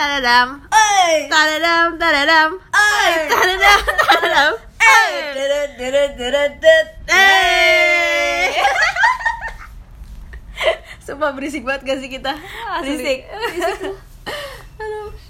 [0.00, 1.28] tadadam Oi.
[1.28, 3.12] tadadam tadadam Oi.
[3.28, 3.80] tadadam
[4.16, 4.52] tadadam.
[11.04, 12.32] Sumpah berisik banget gak sih kita?
[12.80, 12.96] Asli.
[12.96, 13.18] Berisik.
[13.28, 13.96] Aduh.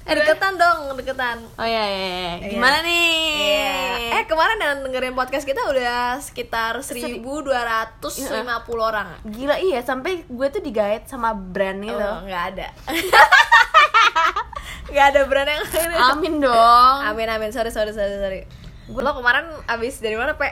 [0.02, 1.38] Eh deketan dong, deketan.
[1.54, 2.32] oh iya iya iya.
[2.34, 2.48] Iya.
[2.50, 3.76] gimana nih Iya.
[4.12, 8.00] Eh kemarin yang dengerin podcast kita udah sekitar 1250
[8.80, 9.08] orang.
[9.24, 12.68] gila iya sampai gue tuh digait sama brand gitu Oh, nggak ada.
[14.90, 15.62] Nggak ada brand yang
[16.08, 17.50] amin dong Amin amin.
[17.50, 18.40] Sorry sorry sorry sorry.
[18.90, 20.50] Lo kemarin abis dari mana, Pe?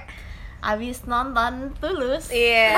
[0.60, 2.74] abis nonton tulus Iya.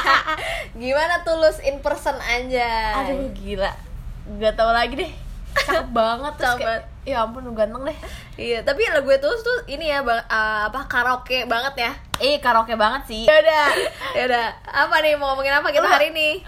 [0.74, 2.96] Gimana tulus in person aja?
[2.98, 3.72] aduh gila
[4.34, 5.12] gak tau lagi deh
[5.56, 7.98] cakep banget terus Cakep kayak ya ampun lu ganteng deh
[8.34, 11.92] Iya, tapi lagu itu tuh ini ya bang, eh, apa karaoke banget ya.
[12.18, 13.64] eh karaoke banget sih Ya udah,
[14.12, 14.46] ya udah.
[14.64, 16.42] Apa nih mau ngomongin apa kita hari ini?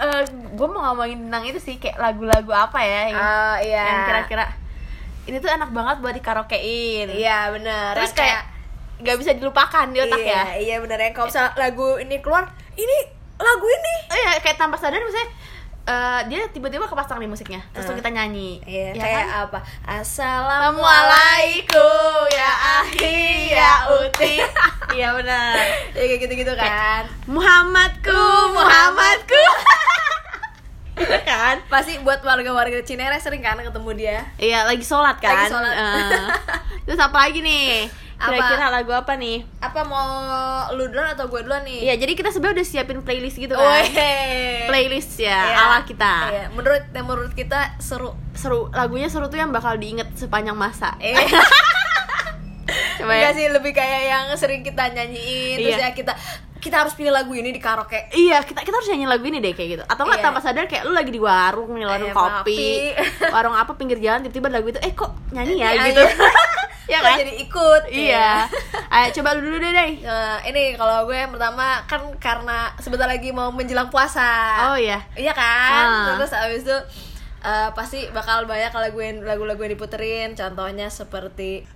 [0.51, 3.85] gue mau ngomongin tentang itu sih kayak lagu-lagu apa ya yang, Ah, iya.
[3.85, 4.45] yang kira-kira
[5.25, 7.93] ini tuh enak banget buat dikaraokein Iya benar.
[7.95, 8.43] terus kayak
[8.97, 11.11] nggak bisa dilupakan di otak iya, ya Iya benar ya.
[11.13, 12.97] Kalau misalnya lagu ini keluar, ini
[13.37, 13.95] lagu ini.
[14.09, 15.29] oh iya kayak tanpa sadar misalnya
[15.87, 17.95] eh, dia tiba-tiba kepasang nih musiknya terus Ah.
[17.95, 19.45] kita nyanyi Iya, Ya kayak kan?
[19.45, 19.59] apa?
[19.87, 24.33] Assalamualaikum ya ahi ya uti
[24.95, 25.53] iya benar
[25.93, 27.03] ya kayak gitu-gitu kan.
[27.27, 29.39] Muhammadku Muhammadku
[30.97, 34.19] Iya kan Pasti buat warga-warga Cinere sering kan ketemu dia.
[34.37, 35.71] Iya lagi sholat kan Lagi sholat.
[35.71, 36.27] Eh,
[36.89, 37.89] Terus apa lagi nih?
[38.17, 40.09] Kira-kira lagu apa nih Apa mau
[40.73, 41.85] lu duluan atau gue duluan nih?
[41.85, 44.65] Iya jadi kita sebenarnya udah siapin playlist gitu kan Weh.
[44.65, 45.57] Playlist ya Iya.
[45.63, 48.17] ala kita Iya, menurut yang menurut kita seru.
[48.33, 51.21] Seru Lagunya seru tuh yang bakal diinget sepanjang masa Iya.
[52.97, 55.85] Coba Enggak ya sih lebih kayak yang sering kita nyanyiin terus Iya.
[55.85, 56.13] ya kita
[56.57, 58.11] kita harus pilih lagu ini di karaoke.
[58.11, 60.27] Iya kita kita harus nyanyi lagu ini deh kayak gitu atau nggak Iya.
[60.27, 63.31] tanpa sadar kayak lu lagi di warung nih warung Eh, kopi kopi.
[63.31, 66.11] warung apa pinggir jalan tiba-tiba lagu itu eh kok nyanyi ya Iya, gitu iya.
[66.87, 67.83] Ya kan jadi ikut.
[67.91, 68.47] iya
[68.89, 73.11] ayo coba lu dulu deh deh Nah, ini kalau gue yang pertama kan karena sebentar
[73.11, 74.71] lagi mau menjelang puasa.
[74.71, 75.83] oh iya Iya kan?
[75.83, 76.15] Ah.
[76.15, 76.79] Terus abis itu
[77.43, 80.39] eh, pasti bakal banyak lagu yang lagu-lagu yang diputerin.
[80.39, 81.67] Contohnya seperti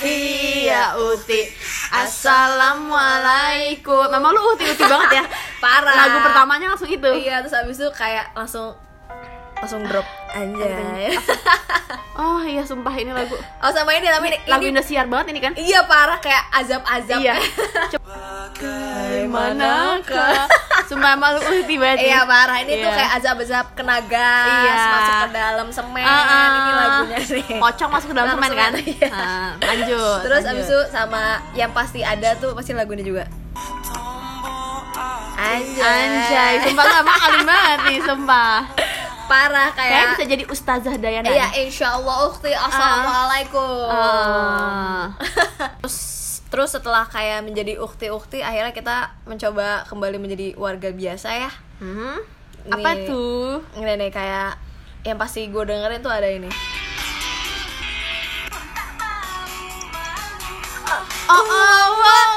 [0.00, 1.44] Iya Uti
[1.92, 5.24] Assalamualaikum Memang lu uti-uti banget ya
[5.60, 5.94] Parah.
[5.94, 8.72] Lagu pertamanya langsung itu Iya, terus abis itu kayak langsung
[9.60, 11.12] langsung drop anjay.
[12.12, 15.40] Oh iya sumpah ini lagu oh sama ini tapi ini, Lagu ini- Indosiar banget ini
[15.40, 17.16] kan Iya parah kayak azab-azab.
[17.16, 17.32] Iya
[19.00, 20.44] Bagaimanakah
[20.84, 22.94] Sumpah emang lu uti banget Iya parah ini tuh Iya.
[22.94, 24.74] kayak azab-azab kena gas Iya.
[24.92, 26.28] masuk ke dalam semen ah.
[26.52, 27.56] ini lagunya nih.
[27.56, 29.08] Pocong masuk ke dalam semen kan iya.
[29.08, 30.52] Ah, Lanjut Terus lanjut.
[30.52, 31.22] abis itu sama
[31.54, 33.24] yang pasti ada tuh pasti lagu ini juga.
[35.32, 35.80] Anjay.
[35.80, 38.60] Anjay Sumpah emang alim banget nih Sumpah
[39.30, 40.08] Parah Kayak kayak.
[40.12, 43.86] bisa jadi Ustazah Dayana Iya, insya Allah ukti assalamualaikum.
[43.88, 45.14] Ah.
[45.78, 45.98] terus
[46.50, 51.50] terus setelah kayak menjadi ukti-ukti akhirnya kita mencoba kembali menjadi warga biasa ya.
[51.78, 52.18] Hmm?
[52.66, 53.62] Ini- Apa tuh?
[53.72, 54.58] Ini nih kayak
[55.02, 56.50] yang pasti gue dengerin tuh ada ini.
[61.30, 62.30] Oh, oh, oh,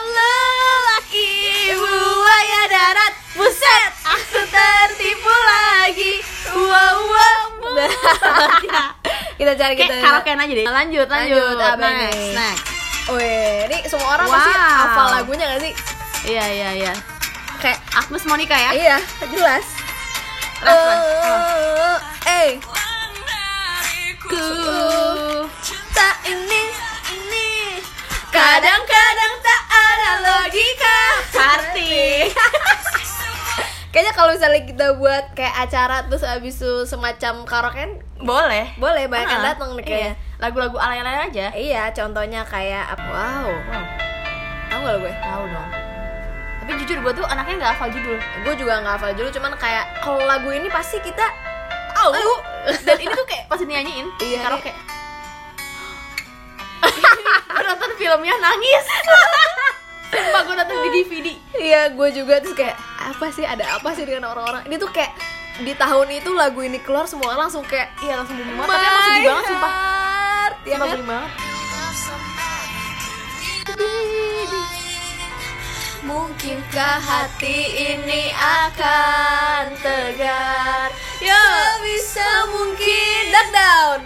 [9.76, 10.66] kita Kayak karaokean aja deh.
[10.66, 12.64] Lanjut, lanjut, Lanjut, apa next, next
[13.04, 14.80] Wih, ini semua orang pasti Wow.
[14.80, 15.74] hafal lagunya gak sih?
[16.24, 16.94] Iya, iya, iya.
[17.60, 18.72] Kayak Agnes Monica ya?
[18.72, 18.98] iya,
[19.28, 19.66] jelas.
[20.64, 22.56] Oh, eh,
[24.24, 24.40] Ku
[25.92, 26.64] tak ini
[27.12, 27.52] ini.
[28.32, 31.00] Kadang-kadang tak ada logika.
[31.36, 32.32] Arti
[33.94, 38.74] Kayaknya kalau misalnya kita buat kayak acara terus abis itu semacam karaoke Boleh.
[38.76, 39.86] boleh banyak yang Ah, datang nih iya.
[39.86, 40.14] kayaknya.
[40.40, 41.46] Lagu-lagu alay-alay aja.
[41.54, 43.06] Iya, contohnya kayak apa?
[43.06, 43.84] Wow, Wow,
[44.68, 45.14] tahu gak lo gue?
[45.14, 45.70] tahu dong.
[46.58, 48.18] Tapi jujur gue tuh anaknya gak hafal judul.
[48.42, 51.26] Gue juga nggak hafal dulu, cuman kayak kalau lagu ini pasti kita
[51.94, 52.18] tahu.
[52.88, 54.74] Dan ini tuh kayak pas nyanyiin Iya, karaoke.
[57.48, 58.86] Gue nonton filmnya nangis.
[60.14, 62.78] Sumpah gue nonton di DVD Iya, gue juga terus kayak
[63.12, 63.44] apa sih?
[63.44, 64.64] Ada apa sih dengan orang-orang?
[64.72, 65.12] Ini tuh kayak
[65.62, 68.86] di tahun itu lagu ini keluar semua orang langsung kayak Iya langsung booming banget Tapi
[68.90, 69.74] emang sedih banget sumpah
[70.66, 70.82] ya kan?
[70.82, 71.32] booming banget
[76.04, 77.60] Mungkinkah hati
[77.96, 80.92] ini akan tegar?
[81.24, 81.46] Ya
[81.80, 84.00] bisa mungkin dark down.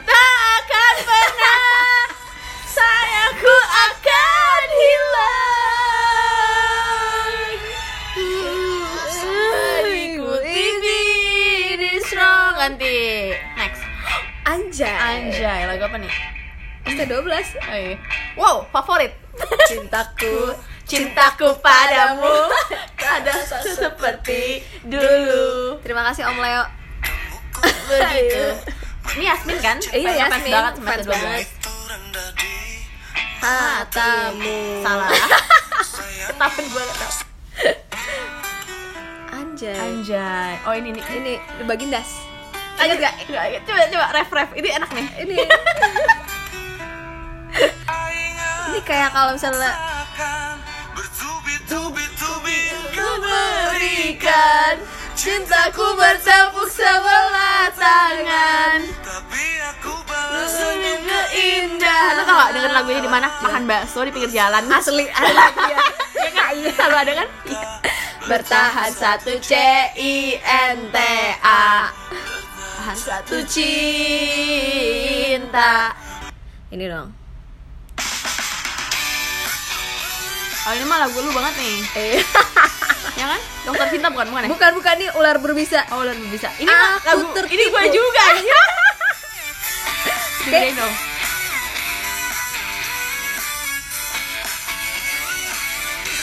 [14.77, 15.33] Anjay.
[15.33, 16.13] Anjay, lagu apa nih?
[16.85, 17.17] ST12.
[17.17, 17.97] Oh, iya.
[18.37, 19.09] Wow, favorit.
[19.65, 20.53] Cintaku,
[20.89, 22.45] Cintaku padamu
[23.17, 23.33] ada
[23.81, 25.81] seperti dulu.
[25.81, 26.63] Terima kasih Om Leo.
[27.89, 28.45] Begitu.
[29.17, 29.77] Ini Yasmin kan?
[29.89, 30.53] Iya, Fans Yasmin.
[30.53, 31.09] banget sama Fans ST12.
[31.09, 31.47] banget.
[33.41, 34.57] Hatamu.
[34.85, 35.09] Salah.
[36.37, 37.13] Tapi gue gak tau.
[39.33, 39.73] Anjay.
[39.73, 40.53] Anjay.
[40.69, 41.03] Oh ini nih.
[41.17, 41.33] Ini
[41.65, 42.26] Bagindas.
[42.87, 43.13] Ingat gak?
[43.27, 44.49] Enggak, coba coba ref ref.
[44.55, 45.07] Ini enak nih.
[45.27, 45.35] Ini
[48.71, 49.75] Ini kayak kalau misalnya
[52.95, 54.75] Ku berikan
[55.19, 58.79] cintaku bertepuk sebelah tangan.
[60.47, 62.05] Sungguh indah.
[62.15, 63.27] Lo tau gak denger lagunya di mana?
[63.43, 64.63] Makan bakso di pinggir jalan.
[64.71, 65.77] asli asli ya.
[66.23, 66.55] Ya kan?
[66.71, 67.27] Selalu ada kan?
[68.27, 69.55] Bertahan satu C
[69.99, 70.39] I
[70.71, 70.97] N T
[71.43, 71.91] A.
[72.95, 74.71] Satu cinta.
[76.71, 77.11] Ini dong.
[80.67, 81.83] Oh ini mah lagu lu banget nih.
[81.99, 82.23] Eh.
[83.19, 83.41] Ya kan?
[83.67, 84.49] Dokter cinta bukan bukan ya?
[84.51, 85.83] bukan bukan nih ular berbisa.
[85.91, 86.47] Oh udah bisa.
[86.59, 87.55] Ini mah Aku lagu tertipu.
[87.59, 88.23] ini gue juga.
[88.51, 88.63] ya.
[90.47, 90.95] Digedein dong.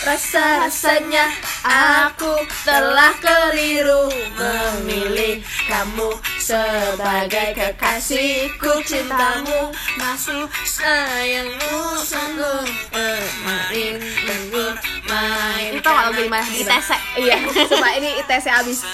[0.05, 1.33] Rasa-rasanya
[1.65, 2.37] aku
[2.69, 6.13] telah keliru memilih kamu
[6.45, 12.61] sebagai kekasihku cintamu masuk sayangmu sungguh
[12.93, 14.71] bermain sungguh
[15.09, 16.45] main Ini tau gak lagu di mana?
[16.45, 16.91] Di TC.
[17.17, 18.85] iya coba ini ITC abis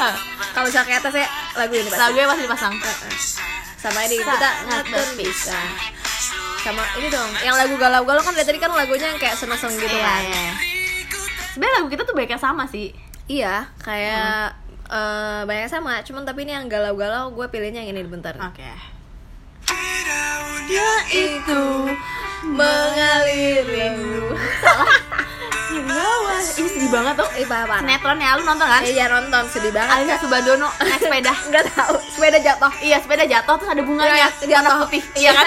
[0.54, 1.16] kalau misalnya kayak ITC
[1.56, 2.74] lagu ini pasti Lagunya pasti dipasang.
[3.76, 5.66] sama ini kita Sangat terpisah
[6.60, 9.90] sama ini dong yang lagu galau-galau kan dari tadi kan lagunya yang kayak seneng-seneng gitu
[9.90, 10.52] Iya, kan iya.
[11.50, 12.94] Sebenarnya lagu kita tuh banyak yang sama sih.
[13.26, 14.59] iya kayak
[14.90, 18.66] eh, banyak sama cuman tapi ini yang galau-galau gue pilihnya yang ini bentar Oke.
[20.66, 21.62] ya itu
[22.44, 24.34] mengalir rindu
[25.70, 26.38] Bawah.
[26.38, 27.26] Ini sedih banget tuh.
[27.34, 28.82] eh parah parah Sinetron ya, lu nonton kan?
[28.82, 31.32] Iya nonton sedih banget Alisa Subadono naik sepeda.
[31.46, 34.26] nggak tahu sepeda jatuh Iya, sepeda jatuh terus ada bunganya.
[34.26, 34.76] Warna jatuh.
[34.86, 35.02] putih.
[35.14, 35.46] Iya kan?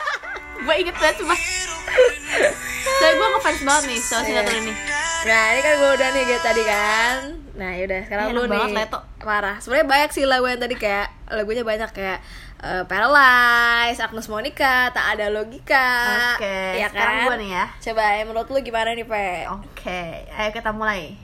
[0.64, 1.34] gue inget banget cuma.
[2.80, 4.62] Soalnya gue ngefans banget nih sama sinetron Iya.
[4.62, 4.72] ini.
[5.20, 7.16] Nah ini kan gue udah nih kayak tadi kan
[7.52, 9.00] Nah yaudah sekarang lu nih Leto.
[9.18, 12.18] Parah Sebenarnya banyak sih lagu yang tadi kayak Lagunya banyak kayak
[12.58, 15.88] eh, Paralyze, Agnes Monica, Tak Ada Logika
[16.34, 17.26] Oke, ya sekarang kan?
[17.26, 17.64] gua nih ya.
[17.78, 19.28] Coba ya, menurut lu gimana nih Pe?
[19.46, 21.16] Oke, ayo kita mulai.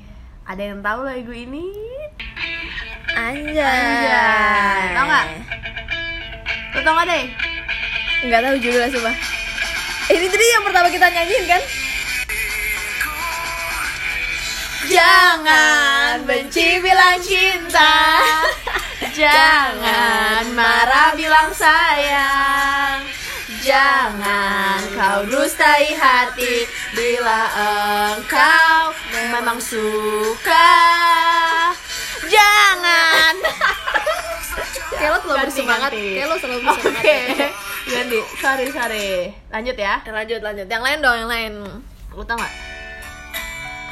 [0.45, 1.73] Ada yang tahu lagu ini?
[3.11, 4.93] Anjay Anjay.
[4.93, 5.27] Tau nggak?
[6.71, 7.25] Lu tau gak deh?
[8.23, 9.13] Nggak tahu judulnya coba
[10.07, 11.63] Ini tadi yang pertama kita nyanyiin kan?
[14.87, 18.23] Jangan benci bilang cinta.
[19.11, 23.03] Jangan marah bilang sayang.
[23.67, 27.43] Jangan kau dustai hati Bila
[28.15, 30.79] engkau memang suka.
[32.31, 33.35] Jangan.
[34.95, 35.91] Kayak lo selalu bersemangat.
[35.91, 41.17] Kayak lo selalu bersemangat Ganti, sorry sorry Lanjut ya Ya, Lanjut lanjut Yang lain dong
[41.17, 41.53] yang lain
[42.11, 42.55] Lu tau gak?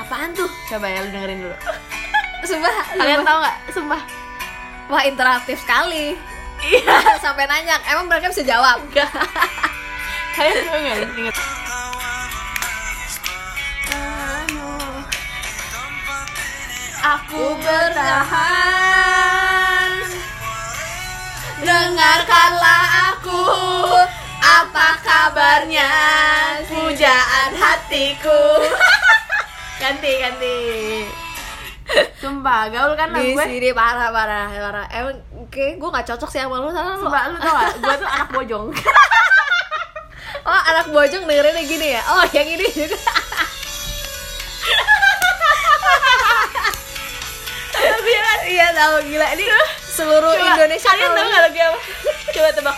[0.03, 0.51] Apaan tuh?
[0.67, 1.57] Coba ya lu dengerin dulu
[2.51, 3.31] Sumpah Kalian sumpah.
[3.31, 3.57] tau gak?
[3.71, 4.03] Sumpah
[4.91, 6.19] Wah interaktif sekali
[6.61, 8.83] Iya Sampai nanya Emang mereka bisa jawab?
[8.83, 9.11] Enggak.
[10.35, 10.99] Kalian tau gak?
[11.15, 11.37] Ingat.
[17.05, 19.14] Aku bertahan
[21.75, 23.43] Dengarkanlah aku
[24.39, 25.91] Apa kabarnya
[26.71, 28.63] Pujaan hatiku
[29.83, 30.59] Ganti, ganti
[32.23, 34.87] Sumpah, gaul kan Di gue sini parah parah parah.
[34.95, 37.11] Emang oke, gue gak cocok sih sama lu sana lu.
[37.11, 37.75] Sumpah, lu tau gak?
[37.83, 38.67] Gue tuh anak bojong
[40.49, 42.03] Oh anak bojong dengerinnya gini ya?
[42.07, 42.99] Oh yang ini juga.
[48.45, 49.45] Iya tahu gila ini
[49.95, 51.17] seluruh Coba, Indonesia Kalian tahu.
[51.17, 51.79] tau gak lagu apa?
[52.29, 52.77] Coba tebak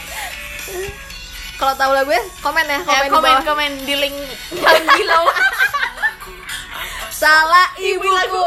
[1.56, 3.42] Kalau tahu lagu gue komen ya komen, di komen, bawah.
[3.42, 4.16] komen di link
[4.52, 5.24] yang below
[7.08, 8.44] Salah ibuku.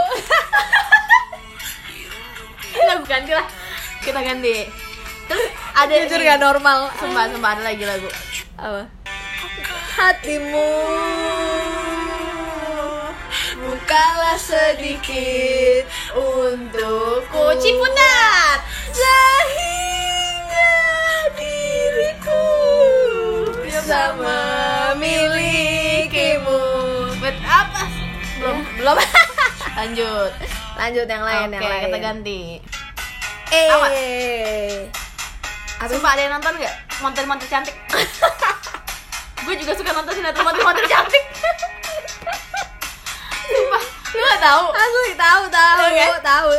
[2.88, 3.48] Lagu ganti lah
[4.00, 4.70] Kita ganti
[5.26, 6.26] Terus ada Jujur ini.
[6.28, 6.90] gak normal.
[6.96, 8.06] Sumpah, sumpah ada lagi lagu
[8.56, 8.86] Apa?
[9.92, 10.70] Hatimu
[13.60, 15.84] bukalah sedikit
[16.16, 17.44] untukku.
[17.60, 18.60] Ciputat
[18.94, 20.72] sehingga
[21.38, 22.46] diriku
[23.62, 26.62] bisa memilikimu
[27.20, 27.84] Buat apa?
[28.40, 28.96] Belum belum.
[29.80, 30.32] Lanjut.
[30.80, 31.84] Lanjut yang lain Oke, yang lain.
[31.92, 32.42] kita ganti.
[33.50, 33.66] Eh.
[33.68, 33.82] Tahu
[35.90, 36.76] Sumpah ada yang nonton nggak?
[37.00, 37.76] Montir-montir cantik.
[39.48, 41.20] gue juga suka nonton sinetron montir-montir cantik.
[43.50, 43.82] Sumpah,
[44.14, 44.66] lu gak tahu?
[44.76, 45.69] Asli tahu tahu
[46.20, 46.52] Tahu.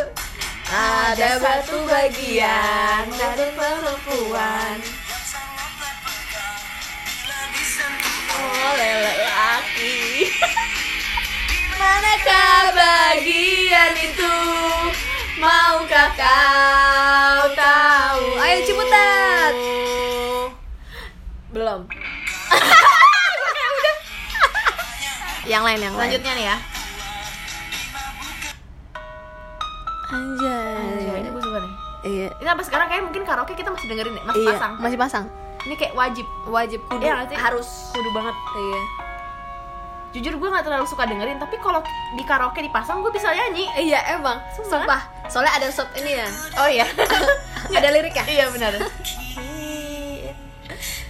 [0.71, 4.79] Ada satu bagian dari perempuan
[8.40, 10.33] oleh lelaki.
[11.81, 14.37] Manakah bagian itu?
[15.37, 18.25] Maukah kau tahu?
[18.40, 19.55] Ayo, Ciputat.
[21.52, 21.81] Belum.
[25.52, 26.00] yang lain yang lain.
[26.00, 26.79] Selanjutnya nih ya.
[30.11, 31.21] Anjay.
[31.21, 31.73] Ini gue suka nih.
[32.00, 32.29] Iya.
[32.35, 34.73] Ini sampai sekarang kayak mungkin karaoke kita masih dengerin ya, masih Iya, pasang.
[34.79, 35.25] masih pasang.
[35.61, 36.26] Ini kayak wajib.
[36.47, 37.69] Wajib kudu Iya harus.
[37.93, 38.35] kudu banget.
[38.35, 38.81] Iya.
[40.11, 41.79] Jujur gue nggak terlalu suka dengerin, tapi kalau
[42.19, 43.71] di karaoke dipasang gue bisa nyanyi.
[43.79, 45.07] Iya emang, sumpah.
[45.31, 46.26] Soalnya ada sub ini ya.
[46.59, 46.83] Oh iya.
[47.79, 48.25] ada lirik ya?
[48.26, 48.75] iya benar.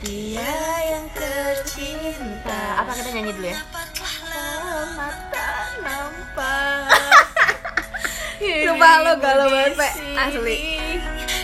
[0.00, 0.52] Dia
[0.90, 2.61] yang tercinta.
[2.76, 3.57] Apa kita nyanyi dulu ya?
[4.92, 5.49] Mata
[5.80, 6.89] nampak.
[8.40, 9.88] Sumpah lo galau banget, Pe.
[10.16, 10.80] Asli.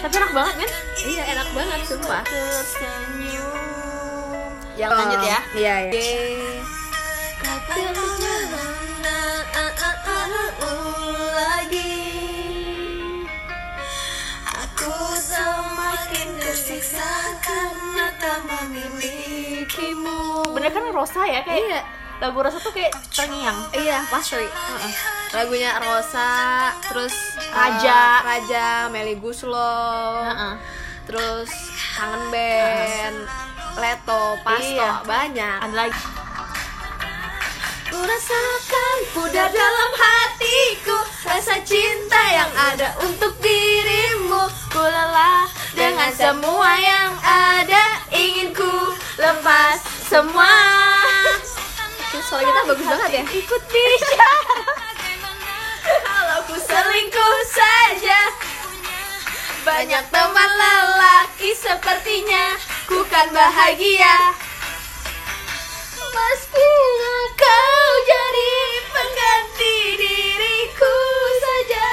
[0.01, 0.71] Tapi enak banget kan?
[1.05, 2.25] Iya, enak banget sumpah.
[4.81, 5.39] Yang Lanjut ya.
[5.53, 6.05] Iya, iya.
[11.37, 11.93] lagi
[14.49, 21.81] Aku semakin tersiksa karena tak memilikimu Bener kan Rosa ya kayak Iya.
[22.25, 24.49] lagu Rosa tuh kayak terngiang Iya, pasti.
[25.29, 26.33] Lagunya Rosa,
[26.83, 27.13] terus
[27.51, 28.01] Raja.
[28.17, 30.55] eh, Raja, Meli Guslo, Heeh.
[31.05, 31.51] terus
[31.93, 33.17] Kangen Band,
[33.77, 35.05] Leto, Pasto, Iya.
[35.05, 35.59] banyak.
[35.63, 36.03] Ada lagi
[37.87, 46.77] Ku rasakan pudar dalam hatiku Rasa cinta yang ada untuk dirimu Ku lelah dengan semua
[46.77, 48.69] yang ada Ingin ku
[49.17, 50.51] lepas semua
[52.21, 53.81] Suara kita bagus banget ya Ikut ku
[56.61, 58.21] selingkuh saja.
[59.67, 62.55] Banyak teman lelaki sepertinya
[62.87, 64.31] Ku kan bahagia.
[65.99, 66.65] Meski
[67.03, 68.53] engkau jadi
[68.95, 70.97] pengganti diriku
[71.43, 71.89] saja.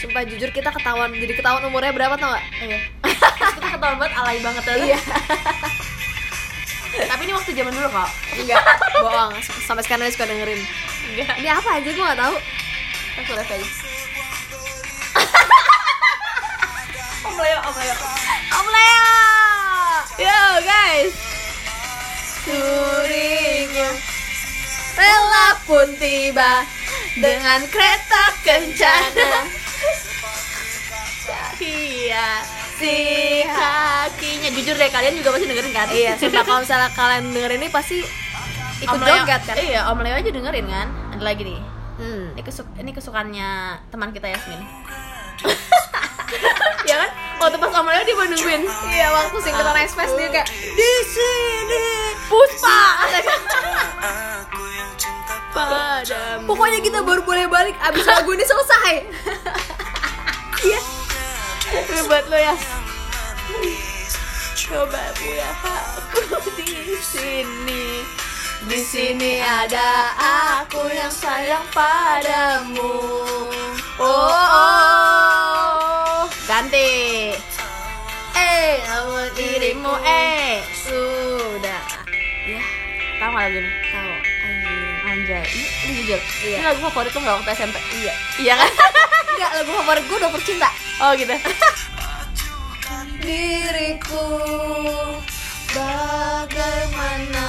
[0.00, 2.44] Sumpah jujur kita ketahuan Jadi ketahuan umurnya berapa tau gak?
[2.64, 2.78] Iya.
[3.60, 4.74] Kita ketahuan banget alay banget ya.
[4.80, 4.98] Iya.
[7.12, 8.10] Tapi ini waktu zaman dulu kok.
[8.40, 8.64] Enggak,
[9.04, 9.32] bohong.
[9.68, 10.60] Sampai sekarang suka dengerin
[11.12, 11.36] Enggak.
[11.44, 11.90] Ini apa aja?
[11.92, 12.36] Gue gak tahu.
[13.20, 13.60] Aku udah aja
[17.28, 17.96] Om Leo, Om Leo.
[18.56, 19.04] Om Leo!
[20.16, 21.12] Yo guys!
[22.42, 23.90] Surinya
[24.96, 26.64] Rela pun tiba
[27.20, 29.44] Dengan kereta kencana.
[31.60, 32.28] Iya
[32.80, 32.96] Si
[33.44, 34.48] kakinya.
[34.56, 35.86] Jujur deh kalian juga pasti dengerin kan?
[35.92, 38.00] Iya, sumpah kalau misalnya kalian denger ini pasti
[38.80, 39.54] ikut joget kan?
[39.60, 41.60] Iya, Om Leo aja dengerin kan Ada lagi nih.
[42.02, 42.34] Hmm.
[42.34, 43.50] Ini, kesuk ini kesukaannya
[43.94, 44.58] teman kita Yasmin.
[46.82, 47.10] Ya kan?
[47.38, 48.62] Waktu pas Om Leo dia mau nungguin.
[48.90, 51.86] Iya, waktu singkatan Aku- Express dia kayak di sini.
[52.26, 52.82] Puspa!
[55.54, 56.50] Padamu.
[56.50, 58.94] Pokoknya kita baru boleh balik abis lagu ini selesai.
[60.64, 60.80] Iya.
[62.02, 62.54] Buat lo ya.
[64.58, 67.81] Coba lihat aku di sini
[68.70, 70.14] di sini ada
[70.62, 72.94] aku yang sayang padamu.
[73.98, 76.22] Oh, oh.
[76.46, 77.34] ganti.
[78.38, 81.82] Eh, namun dirimu eh sudah.
[82.46, 82.62] Ya,
[83.18, 83.70] tahu nggak lagu ini?
[83.90, 84.12] Tahu.
[85.02, 86.20] Anjay, ini, ini jujur.
[86.46, 86.56] Iya.
[86.56, 87.76] Ini lagu favorit tuh nggak waktu SMP?
[87.98, 88.14] Iya.
[88.38, 88.70] Iya kan?
[89.34, 90.70] Enggak, lagu favorit gue dokter cinta.
[91.02, 91.34] oh gitu.
[93.22, 94.26] Diriku
[95.72, 97.48] bagaimana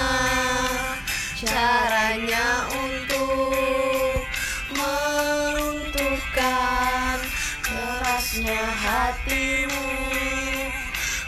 [1.43, 4.23] caranya untuk
[4.71, 7.19] meruntuhkan
[7.59, 9.91] kerasnya hatimu.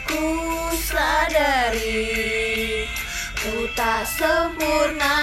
[0.08, 0.24] Ku
[0.72, 2.88] sadari
[3.36, 5.20] ku tak sempurna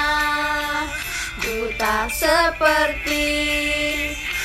[1.42, 3.34] ku tak seperti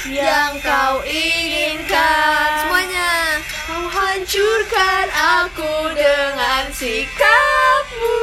[0.09, 2.65] yang kau inginkan.
[2.65, 3.37] Semuanya
[3.69, 8.17] kau hancurkan aku dengan sikapmu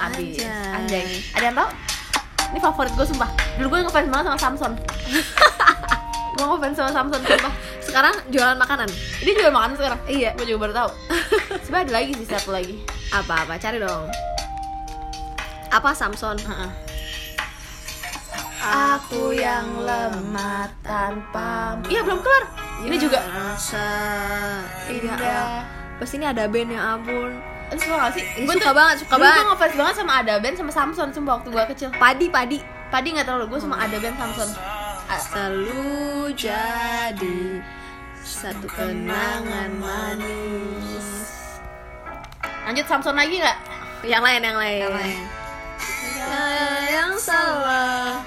[0.00, 0.38] Abis.
[0.70, 1.06] Anjay.
[1.34, 1.68] Ada yang tau?
[2.48, 3.28] Ini favorit gue sumpah.
[3.56, 4.72] Dulu gue ngefans banget sama Samson.
[6.34, 7.54] gue ngefans sama Samson sumpah.
[7.82, 8.84] sekarang jualan makanan
[9.18, 10.00] Dia jual makanan sekarang.
[10.06, 10.90] iya Gue juga baru tahu.
[11.64, 12.74] Sebenarnya ada lagi sih satu lagi.
[13.08, 14.04] apa apa cari dong
[15.68, 16.70] apa Samson Heeh.
[18.58, 22.44] Aku yang lemah tanpa Iya belum kelar
[22.82, 23.86] Ini juga rasa
[24.88, 25.14] Indah.
[25.14, 25.48] indah
[25.94, 27.30] pas ini ada band ya ampun
[27.76, 28.24] suka gak sih?
[28.24, 29.36] Ih, Gua suka banget, suka dulu banget.
[29.36, 32.58] Gue ngefans banget sama Ada Band sama Samson Sumpah waktu gue kecil padi padi
[32.88, 34.48] Padi gak terlalu, gue sama Ada Band Samson
[35.08, 35.88] selalu
[36.36, 37.40] jadi
[38.20, 41.08] satu kenangan manis
[42.64, 43.56] Lanjut Samson lagi gak?
[44.06, 45.20] yang lain yang lain, Yang lain.
[46.14, 46.44] Ya,
[46.92, 48.22] yang salah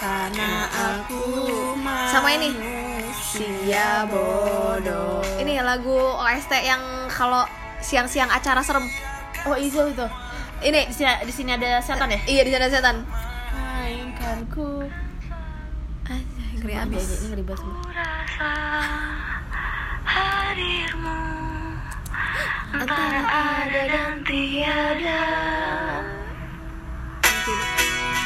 [0.00, 1.22] Karena aku
[2.08, 2.56] sama ini
[3.12, 7.44] sia bodoh ini lagu OST yang kalau
[7.80, 8.86] siang-siang acara serem.
[9.48, 10.06] Oh Izzo itu
[10.60, 10.80] ini.
[10.88, 12.20] Di sini, di sini ada setan ya?
[12.28, 12.96] iya di sana setan.
[13.56, 14.84] Mainkanku.
[16.60, 17.24] Ngeri ya, abis.
[17.24, 17.64] ini ngeri banget.
[17.64, 17.88] Semua.
[22.70, 25.24] antara ada dan tiada.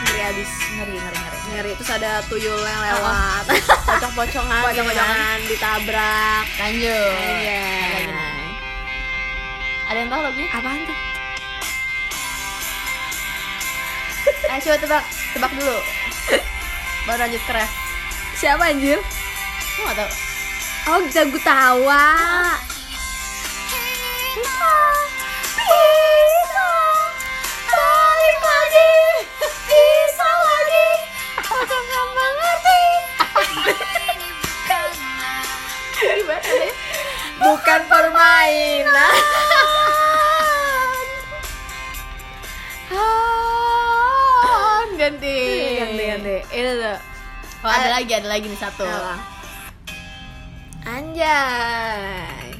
[0.02, 0.50] Ngeri abis.
[0.74, 1.38] Ngeri, ngeri, ngeri.
[1.54, 3.44] Ngeri terus ada tuyul yang lewat.
[3.86, 6.44] Pocong-pocongan pocong-pocongan ditabrak.
[6.58, 7.14] Lanjut.
[7.22, 8.33] Anjay.
[9.94, 10.50] Ada yang tahu lagunya?
[10.50, 10.98] apaan tuh?
[14.50, 15.04] Ayo coba tebak,
[15.38, 15.78] tebak dulu.
[17.06, 17.70] Baru lanjut ke ref
[18.34, 18.98] siapa anjir?
[19.78, 20.10] Lu gak tau?
[20.90, 22.02] oh jago tawa
[47.94, 48.82] lagi, ada lagi nih satu.
[48.82, 49.14] Apa?
[50.84, 52.52] anjay.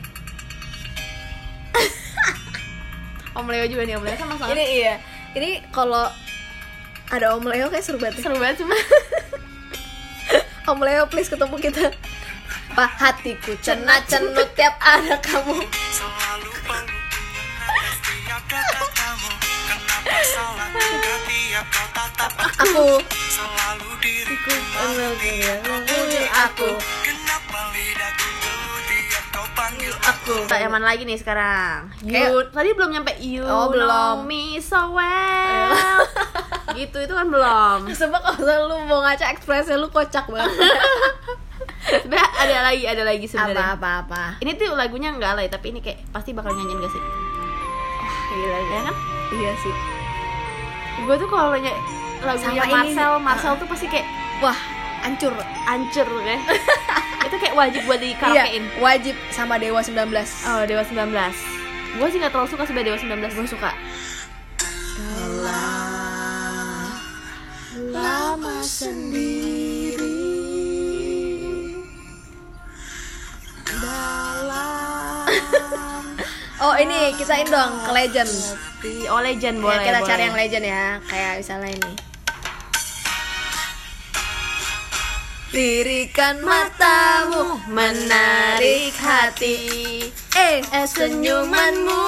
[3.37, 4.95] Om Leo juga nih, Om Leo kan masalah ini iya.
[5.35, 6.09] Ini kalau
[7.11, 8.23] ada Om Leo kayak seru banget.
[8.23, 8.79] Seru banget cuma.
[10.71, 11.93] Om Leo please ketemu kita.
[12.75, 15.63] Pak hatiku cenat cenut tiap ada kamu
[22.55, 22.87] aku.
[23.31, 24.53] Selalu diriku
[25.65, 26.69] memuji aku
[30.05, 30.35] aku.
[30.47, 31.89] Tak yang mana lagi nih sekarang?
[31.99, 34.17] Kayak- You, tadi belum nyampe you Oh, know belum.
[34.27, 35.73] me so well
[36.75, 37.87] Gitu, itu kan belum.
[37.89, 40.51] Sebab kalau lu mau ngaca ekspresi lu kocak banget.
[41.95, 43.55] Sebenernya ada lagi, ada lagi sebenarnya.
[43.71, 44.23] Apa apa apa?
[44.43, 47.03] Ini tuh lagunya nggak alay, tapi ini kayak pasti bakal nyanyiin gak sih?
[48.35, 49.14] gila Ya kan?
[49.35, 49.75] Iya sih.
[51.05, 51.75] Gue tuh kalau nyanyi
[52.25, 53.25] lagunya Sama ini Marcel, nih.
[53.27, 54.07] Marcel tuh pasti kayak
[54.41, 54.59] wah
[55.05, 55.35] hancur.
[55.67, 56.39] ancur ya.
[57.27, 58.45] Itu kayak wajib buat di iya
[58.79, 59.97] wajib sama Dewa 19
[60.45, 61.09] Oh, Dewa 19
[61.97, 63.71] Gue sih gak terlalu suka sebenernya Dewa 19 Gue suka.
[67.95, 70.15] Lama sendiri
[76.65, 78.33] Oh ini kita ini dong ke legend.
[79.13, 80.09] Oh, legend boleh ya, kita boleh.
[80.09, 81.93] cari yang legend ya, kayak misalnya ini.
[85.53, 89.61] Lirikan matamu menarik hati
[90.35, 92.03] Eh, senyumanmu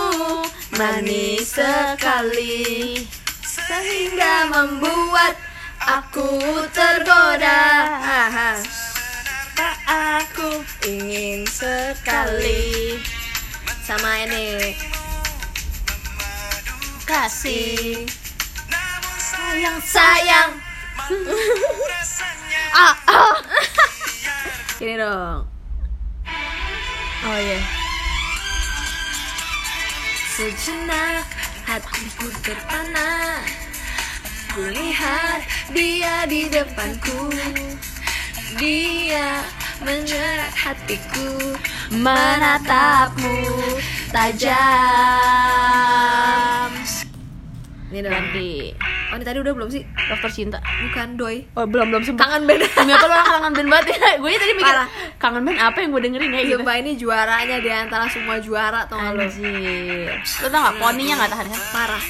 [0.75, 3.07] manis sekali
[3.47, 5.39] Sehingga membuat
[5.79, 6.43] aku
[6.75, 8.59] tergoda Aha.
[9.87, 12.99] Aku ingin sekali
[13.87, 14.75] Sama ini.
[17.07, 18.03] Kasih.
[19.15, 19.79] Sayang.
[19.79, 20.51] Sayang
[22.75, 23.39] ah, ah.
[24.83, 25.47] Ini dong.
[27.31, 27.63] Oh iya.
[30.35, 31.23] Sejenak
[31.63, 33.39] hatiku terpana
[34.51, 37.31] Kulihat dia di depanku.
[38.59, 39.47] Dia
[39.85, 41.57] menyeret hatiku
[41.93, 43.47] Menatapmu
[44.11, 44.57] tajam.
[47.87, 48.75] Ini dong Ganti.
[49.07, 49.87] Oh ini tadi udah belum sih?
[50.11, 50.59] Dokter Cinta.
[50.59, 51.47] Bukan doi.
[51.55, 52.67] Oh belum belum sumpah Kangen band.
[52.67, 54.19] Demi apa lu orang kangen band banget ya?
[54.19, 54.91] Gue tadi mikir Parah.
[55.23, 56.59] Kangen band apa yang gue dengerin ya gitu.
[56.59, 60.11] Sumpah ini juaranya di antara semua juara tau gak lo Anjir.
[60.43, 61.63] Lu tau gak poninya gak tahan kan?
[61.71, 62.03] Parah.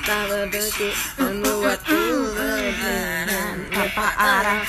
[0.00, 2.00] Tak berdetik membuatku
[2.32, 4.64] berjalan Apa arah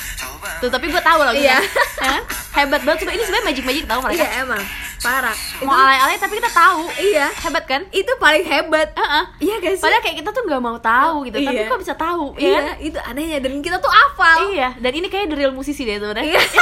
[0.62, 1.58] Tuh tapi gue tahu lagu Iya.
[2.56, 4.62] Hebat banget Coba ini sebenarnya magic-magic tau mereka Iya emang
[4.96, 7.82] Parah Mau alay-alay tapi kita tahu Iya Hebat kan?
[7.90, 9.24] Itu paling hebat Heeh.
[9.40, 9.82] Iya gak sih?
[9.82, 11.66] Padahal kayak kita tuh gak mau tahu gitu Tapi Iya.
[11.66, 12.74] kok bisa tahu ya Iya kan?
[12.78, 16.24] itu anehnya Dan kita tuh hafal Iya, dan ini kayak the real musisi deh sebenarnya.
[16.28, 16.42] Iya.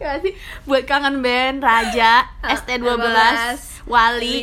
[0.00, 0.32] Ya sih,
[0.64, 3.52] buat kangen band Raja, Ah, ST12, Wali.
[3.84, 4.38] Wali,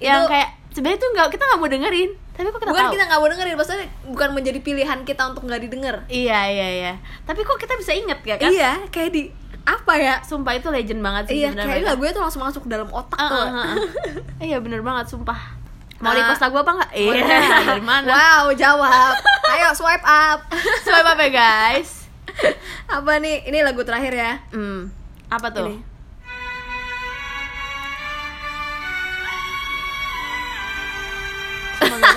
[0.00, 2.92] yang Itu- kayak sebenarnya tuh nggak kita nggak mau dengerin, Tapi kok kita bukan tahu?
[2.92, 6.92] kita nggak mau dengerin maksudnya bukan menjadi pilihan kita untuk nggak didengar Iya iya iya.
[7.22, 8.48] Tapi kok kita bisa inget ya kan?
[8.48, 9.22] iya kayak di
[9.62, 12.88] apa ya Sumpah itu legend banget sih iya kayak lagunya tuh langsung masuk ke dalam
[12.88, 13.76] otak tuh ah, ah, ah.
[14.38, 15.38] Iya bener banget sumpah.
[15.98, 16.18] Mau Ah.
[16.18, 16.90] request lagu apa enggak?
[16.92, 17.22] Iya,
[17.62, 18.08] dari mana?
[18.08, 19.14] wow jawab
[19.52, 20.40] ayo swipe up
[20.82, 22.10] Swipe apa ya guys?
[22.88, 24.90] apa nih ini lagu terakhir ya Hmm,
[25.28, 25.68] apa tuh?
[25.68, 25.91] Ini.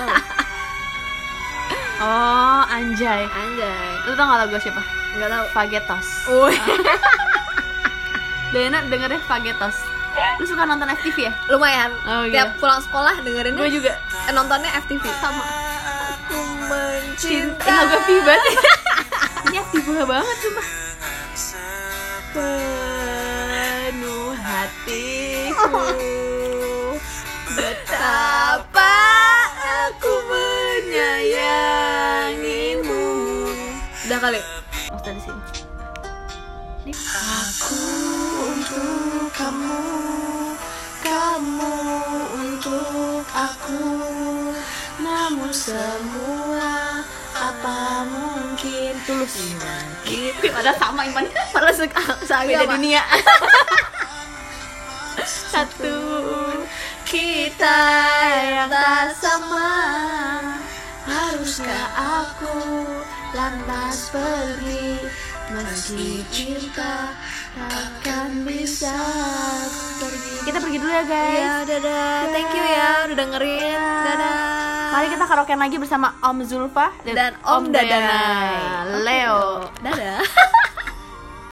[1.96, 3.24] Oh, anjay.
[3.24, 4.82] anjay Lu tau gak lagu siapa?
[5.16, 6.06] nggak tahu Fagetos.
[6.28, 6.52] Woi,
[8.52, 9.80] Dena dengernya Fagetos.
[10.36, 11.32] Lu suka nonton FTV ya?
[11.46, 12.36] lumayan Oh, gitu.
[12.36, 13.96] tiap pulang sekolah dengerinnya Gue juga
[14.28, 15.40] eh, nontonnya FTV sama.
[15.40, 18.44] aku mencinta Ini lagu FTV banget.
[19.46, 20.62] Ini FTV banget cuma.
[23.16, 25.80] Penuh hatiku
[27.48, 28.75] betapa
[43.36, 43.84] aku
[44.96, 47.04] namun semua
[47.36, 49.52] apa mungkin Tulus.
[50.08, 51.24] gitu Padahal sama iman.
[51.52, 51.84] malah se
[52.48, 53.04] Beda dunia.
[55.52, 56.00] Satu
[57.04, 57.80] kita
[58.44, 59.68] yang tak sama
[61.06, 62.84] haruskah aku
[63.36, 65.00] lantas pergi
[65.52, 67.14] meski cinta
[67.56, 68.92] takkan bisa
[69.96, 70.32] pergi.
[70.44, 71.40] Kita pergi dulu ya guys.
[71.40, 72.16] ya dadah.
[72.30, 73.80] Thank you ya udah dengerin.
[73.80, 74.36] Dadah.
[74.92, 78.20] Mari kita karaokean lagi bersama Om Zulfa dan Om Dadana.
[79.02, 79.66] Leo.
[79.80, 80.20] dadah